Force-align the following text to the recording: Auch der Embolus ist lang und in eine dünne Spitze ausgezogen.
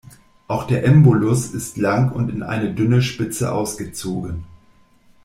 Auch 0.47 0.65
der 0.65 0.83
Embolus 0.83 1.51
ist 1.51 1.77
lang 1.77 2.11
und 2.11 2.29
in 2.31 2.41
eine 2.41 2.73
dünne 2.73 3.03
Spitze 3.03 3.51
ausgezogen. 3.51 4.45